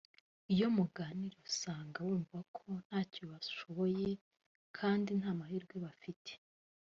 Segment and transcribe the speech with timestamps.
[0.53, 4.09] iyo muganiriye usanga bumva ko ntacyo bashoboye
[4.77, 6.31] kandi nta mahirwe bafite